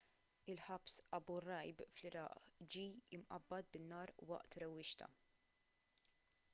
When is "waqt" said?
4.31-4.59